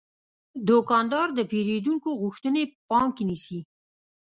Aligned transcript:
دوکاندار 0.69 1.27
د 1.33 1.39
پیرودونکو 1.51 2.09
غوښتنې 2.21 2.63
په 2.71 2.75
پام 2.89 3.07
کې 3.15 3.23
نیسي. 3.29 3.59